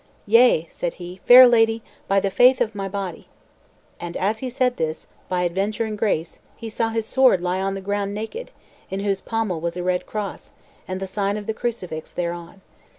[0.25, 3.27] "Yea," said he, "fair lady, by the faith of my body."
[3.99, 7.75] And as he said this, by adventure and grace, he saw his sword lie on
[7.75, 8.49] the ground naked,
[8.89, 10.53] in whose pommel was a red cross,
[10.87, 12.61] and the sign of the crucifix thereon.